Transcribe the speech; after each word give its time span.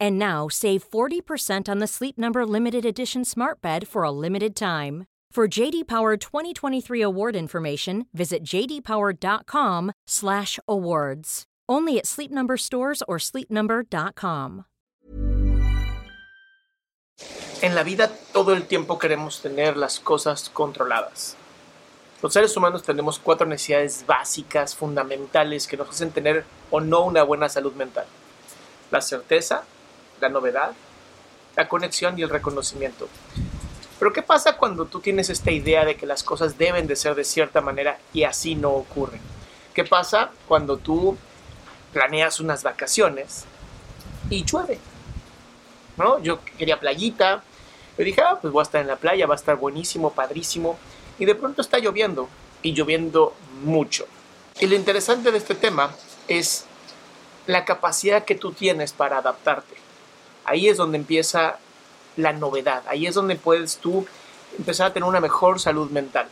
And 0.00 0.18
now 0.18 0.48
save 0.48 0.88
40% 0.88 1.68
on 1.68 1.80
the 1.80 1.86
Sleep 1.86 2.16
Number 2.16 2.46
limited 2.46 2.84
edition 2.84 3.24
Smart 3.24 3.60
Bed 3.60 3.86
for 3.86 4.04
a 4.04 4.10
limited 4.10 4.56
time. 4.56 5.04
For 5.34 5.48
JD 5.48 5.88
Power 5.88 6.16
2023 6.16 7.02
award 7.02 7.34
information, 7.34 8.06
visit 8.12 8.44
jdpower.com/awards. 8.44 11.44
Only 11.68 11.98
at 11.98 12.06
Sleep 12.06 12.30
Number 12.30 12.56
stores 12.56 13.02
or 13.08 13.18
sleepnumber.com. 13.18 14.64
En 17.62 17.74
la 17.74 17.82
vida 17.82 18.10
todo 18.32 18.52
el 18.52 18.66
tiempo 18.66 18.98
queremos 18.98 19.40
tener 19.40 19.76
las 19.76 19.98
cosas 19.98 20.50
controladas. 20.50 21.36
Los 22.22 22.32
seres 22.32 22.56
humanos 22.56 22.82
tenemos 22.82 23.18
cuatro 23.18 23.46
necesidades 23.46 24.04
básicas, 24.06 24.76
fundamentales, 24.76 25.66
que 25.66 25.76
nos 25.76 25.88
hacen 25.88 26.12
tener 26.12 26.44
o 26.70 26.80
no 26.80 27.04
una 27.04 27.22
buena 27.22 27.48
salud 27.48 27.72
mental. 27.74 28.06
La 28.90 29.00
certeza, 29.00 29.64
la 30.20 30.28
novedad, 30.28 30.72
la 31.56 31.68
conexión 31.68 32.18
y 32.18 32.22
el 32.22 32.30
reconocimiento. 32.30 33.08
Pero 33.98 34.12
¿qué 34.12 34.22
pasa 34.22 34.56
cuando 34.56 34.86
tú 34.86 35.00
tienes 35.00 35.30
esta 35.30 35.50
idea 35.50 35.84
de 35.84 35.96
que 35.96 36.06
las 36.06 36.22
cosas 36.22 36.58
deben 36.58 36.86
de 36.86 36.96
ser 36.96 37.14
de 37.14 37.24
cierta 37.24 37.60
manera 37.60 37.98
y 38.12 38.24
así 38.24 38.54
no 38.54 38.70
ocurren? 38.70 39.20
¿Qué 39.72 39.84
pasa 39.84 40.30
cuando 40.48 40.76
tú 40.76 41.16
planeas 41.92 42.40
unas 42.40 42.62
vacaciones 42.62 43.44
y 44.30 44.44
llueve? 44.44 44.78
¿No? 45.96 46.18
Yo 46.20 46.40
quería 46.58 46.80
playita, 46.80 47.42
yo 47.96 48.04
dije, 48.04 48.20
ah, 48.20 48.38
pues 48.40 48.52
voy 48.52 48.60
a 48.60 48.64
estar 48.64 48.80
en 48.80 48.88
la 48.88 48.96
playa, 48.96 49.26
va 49.26 49.34
a 49.34 49.36
estar 49.36 49.56
buenísimo, 49.56 50.10
padrísimo, 50.10 50.76
y 51.18 51.24
de 51.24 51.34
pronto 51.36 51.62
está 51.62 51.78
lloviendo, 51.78 52.28
y 52.62 52.72
lloviendo 52.72 53.34
mucho. 53.62 54.06
Y 54.58 54.66
lo 54.66 54.74
interesante 54.74 55.30
de 55.30 55.38
este 55.38 55.54
tema 55.54 55.90
es 56.26 56.66
la 57.46 57.64
capacidad 57.64 58.24
que 58.24 58.34
tú 58.34 58.52
tienes 58.52 58.92
para 58.92 59.18
adaptarte. 59.18 59.83
Ahí 60.44 60.68
es 60.68 60.76
donde 60.76 60.98
empieza 60.98 61.58
la 62.16 62.32
novedad, 62.32 62.82
ahí 62.86 63.06
es 63.06 63.14
donde 63.14 63.36
puedes 63.36 63.78
tú 63.78 64.06
empezar 64.56 64.88
a 64.88 64.92
tener 64.92 65.08
una 65.08 65.20
mejor 65.20 65.60
salud 65.60 65.90
mental. 65.90 66.28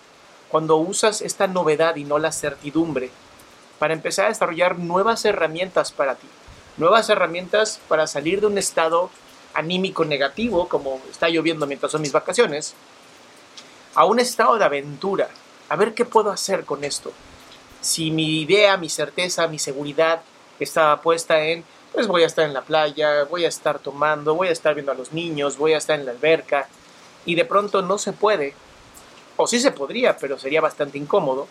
Cuando 0.48 0.76
usas 0.76 1.22
esta 1.22 1.46
novedad 1.46 1.96
y 1.96 2.04
no 2.04 2.18
la 2.18 2.30
certidumbre 2.30 3.10
para 3.78 3.94
empezar 3.94 4.26
a 4.26 4.28
desarrollar 4.28 4.78
nuevas 4.78 5.24
herramientas 5.24 5.92
para 5.92 6.14
ti, 6.14 6.28
nuevas 6.76 7.08
herramientas 7.08 7.80
para 7.88 8.06
salir 8.06 8.40
de 8.40 8.46
un 8.46 8.58
estado 8.58 9.10
anímico 9.54 10.04
negativo, 10.04 10.68
como 10.68 11.00
está 11.10 11.28
lloviendo 11.28 11.66
mientras 11.66 11.92
son 11.92 12.02
mis 12.02 12.12
vacaciones, 12.12 12.74
a 13.94 14.04
un 14.04 14.20
estado 14.20 14.58
de 14.58 14.64
aventura. 14.64 15.28
A 15.68 15.76
ver 15.76 15.94
qué 15.94 16.04
puedo 16.04 16.30
hacer 16.30 16.64
con 16.64 16.84
esto. 16.84 17.12
Si 17.80 18.10
mi 18.10 18.42
idea, 18.42 18.76
mi 18.76 18.88
certeza, 18.88 19.48
mi 19.48 19.58
seguridad 19.58 20.22
estaba 20.60 21.00
puesta 21.00 21.40
en, 21.40 21.64
pues 21.92 22.06
voy 22.06 22.22
a 22.22 22.26
estar 22.26 22.44
en 22.44 22.54
la 22.54 22.62
playa, 22.62 23.24
voy 23.24 23.44
a 23.44 23.48
estar 23.48 23.78
tomando, 23.78 24.34
voy 24.34 24.48
a 24.48 24.52
estar 24.52 24.74
viendo 24.74 24.92
a 24.92 24.94
los 24.94 25.12
niños, 25.12 25.58
voy 25.58 25.74
a 25.74 25.78
estar 25.78 25.98
en 25.98 26.06
la 26.06 26.12
alberca, 26.12 26.68
y 27.24 27.34
de 27.34 27.44
pronto 27.44 27.82
no 27.82 27.98
se 27.98 28.12
puede, 28.12 28.54
o 29.36 29.46
sí 29.46 29.60
se 29.60 29.72
podría, 29.72 30.16
pero 30.16 30.38
sería 30.38 30.60
bastante 30.60 30.98
incómodo, 30.98 31.46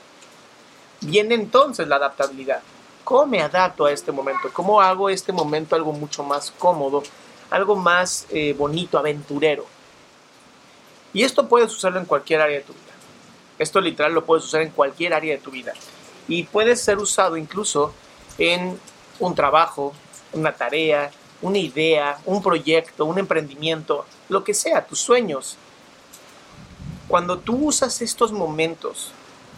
viene 1.02 1.35
entonces 1.35 1.88
la 1.88 1.97
adaptabilidad. 1.97 2.62
¿Cómo 3.03 3.25
me 3.25 3.41
adapto 3.41 3.85
a 3.85 3.91
este 3.91 4.12
momento? 4.12 4.50
¿Cómo 4.53 4.81
hago 4.81 5.09
este 5.09 5.31
momento 5.31 5.75
algo 5.75 5.91
mucho 5.91 6.24
más 6.24 6.52
cómodo, 6.52 7.03
algo 7.50 7.75
más 7.75 8.28
eh, 8.29 8.53
bonito, 8.58 8.97
aventurero? 8.97 9.66
Y 11.13 11.23
esto 11.23 11.47
puedes 11.47 11.72
usarlo 11.72 12.00
en 12.00 12.06
cualquier 12.06 12.41
área 12.41 12.58
de 12.58 12.63
tu 12.63 12.73
vida. 12.73 12.94
Esto 13.59 13.81
literal 13.81 14.13
lo 14.13 14.25
puedes 14.25 14.46
usar 14.46 14.62
en 14.62 14.69
cualquier 14.72 15.13
área 15.13 15.35
de 15.35 15.41
tu 15.41 15.52
vida. 15.52 15.73
Y 16.28 16.44
puede 16.44 16.75
ser 16.75 16.97
usado 17.00 17.38
incluso 17.38 17.94
en 18.38 18.79
un 19.19 19.35
trabajo, 19.35 19.94
una 20.33 20.53
tarea, 20.53 21.11
una 21.41 21.57
idea, 21.57 22.19
un 22.25 22.41
proyecto, 22.41 23.05
un 23.05 23.19
emprendimiento, 23.19 24.05
lo 24.29 24.43
que 24.43 24.53
sea, 24.53 24.85
tus 24.85 24.99
sueños. 24.99 25.57
Cuando 27.07 27.39
tú 27.39 27.67
usas 27.67 28.01
estos 28.01 28.31
momentos, 28.31 29.11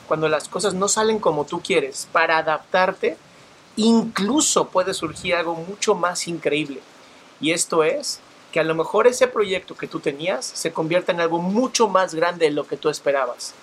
cuando 0.07 0.28
las 0.28 0.47
cosas 0.47 0.73
no 0.73 0.88
salen 0.88 1.19
como 1.19 1.45
tú 1.45 1.61
quieres, 1.61 2.07
para 2.11 2.38
adaptarte, 2.38 3.17
incluso 3.75 4.67
puede 4.69 4.94
surgir 4.94 5.35
algo 5.35 5.56
mucho 5.56 5.95
más 5.95 6.28
increíble. 6.28 6.81
Y 7.40 7.51
esto 7.51 7.84
es 7.84 8.19
que 8.51 8.59
a 8.59 8.63
lo 8.63 8.75
mejor 8.75 9.07
ese 9.07 9.28
proyecto 9.28 9.75
que 9.75 9.88
tú 9.88 10.00
tenías 10.00 10.45
se 10.45 10.72
convierta 10.72 11.11
en 11.11 11.19
algo 11.19 11.40
mucho 11.40 11.88
más 11.88 12.13
grande 12.13 12.45
de 12.45 12.51
lo 12.51 12.67
que 12.67 12.78
tú 12.78 12.90
esperabas. 12.90 13.53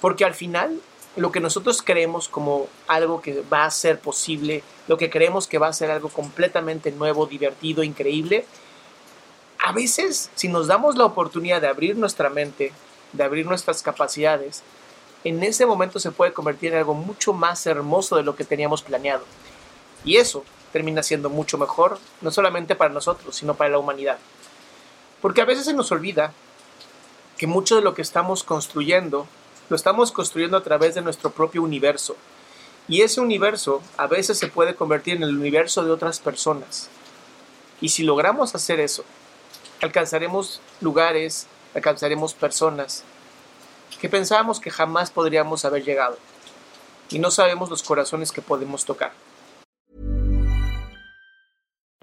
Porque 0.00 0.24
al 0.24 0.34
final, 0.34 0.80
lo 1.16 1.32
que 1.32 1.40
nosotros 1.40 1.82
creemos 1.82 2.28
como 2.28 2.68
algo 2.86 3.20
que 3.20 3.42
va 3.52 3.64
a 3.64 3.70
ser 3.70 3.98
posible, 3.98 4.62
lo 4.86 4.96
que 4.96 5.10
creemos 5.10 5.46
que 5.46 5.58
va 5.58 5.68
a 5.68 5.72
ser 5.72 5.90
algo 5.90 6.08
completamente 6.08 6.92
nuevo, 6.92 7.26
divertido, 7.26 7.82
increíble, 7.82 8.44
a 9.58 9.72
veces, 9.72 10.30
si 10.34 10.48
nos 10.48 10.68
damos 10.68 10.96
la 10.96 11.04
oportunidad 11.04 11.60
de 11.60 11.68
abrir 11.68 11.96
nuestra 11.96 12.30
mente, 12.30 12.72
de 13.12 13.24
abrir 13.24 13.44
nuestras 13.44 13.82
capacidades, 13.82 14.62
en 15.24 15.42
ese 15.42 15.66
momento 15.66 15.98
se 15.98 16.12
puede 16.12 16.32
convertir 16.32 16.72
en 16.72 16.78
algo 16.78 16.94
mucho 16.94 17.32
más 17.32 17.66
hermoso 17.66 18.16
de 18.16 18.22
lo 18.22 18.36
que 18.36 18.44
teníamos 18.44 18.82
planeado. 18.82 19.24
Y 20.04 20.16
eso 20.16 20.44
termina 20.72 21.02
siendo 21.02 21.28
mucho 21.28 21.58
mejor, 21.58 21.98
no 22.20 22.30
solamente 22.30 22.76
para 22.76 22.94
nosotros, 22.94 23.34
sino 23.34 23.54
para 23.54 23.70
la 23.70 23.78
humanidad. 23.78 24.18
Porque 25.20 25.40
a 25.40 25.44
veces 25.44 25.64
se 25.64 25.74
nos 25.74 25.90
olvida 25.90 26.32
que 27.36 27.46
mucho 27.46 27.76
de 27.76 27.82
lo 27.82 27.94
que 27.94 28.02
estamos 28.02 28.44
construyendo, 28.44 29.26
lo 29.68 29.76
estamos 29.76 30.12
construyendo 30.12 30.56
a 30.56 30.62
través 30.62 30.94
de 30.94 31.02
nuestro 31.02 31.30
propio 31.30 31.62
universo. 31.62 32.16
Y 32.88 33.02
ese 33.02 33.20
universo 33.20 33.82
a 33.96 34.06
veces 34.06 34.38
se 34.38 34.48
puede 34.48 34.74
convertir 34.74 35.16
en 35.16 35.22
el 35.22 35.36
universo 35.36 35.84
de 35.84 35.90
otras 35.90 36.20
personas. 36.20 36.88
Y 37.80 37.90
si 37.90 38.02
logramos 38.02 38.54
hacer 38.54 38.80
eso, 38.80 39.04
alcanzaremos 39.82 40.60
lugares, 40.80 41.46
alcanzaremos 41.74 42.34
personas 42.34 43.04
que 44.00 44.08
pensábamos 44.08 44.60
que 44.60 44.70
jamás 44.70 45.10
podríamos 45.10 45.64
haber 45.64 45.84
llegado. 45.84 46.18
Y 47.10 47.18
no 47.18 47.30
sabemos 47.30 47.68
los 47.68 47.82
corazones 47.82 48.32
que 48.32 48.42
podemos 48.42 48.84
tocar. 48.84 49.12